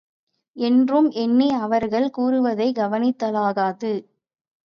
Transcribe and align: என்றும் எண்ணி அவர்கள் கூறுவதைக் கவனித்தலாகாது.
என்றும் 0.55 1.09
எண்ணி 1.15 1.49
அவர்கள் 1.57 2.09
கூறுவதைக் 2.09 2.77
கவனித்தலாகாது. 2.77 3.91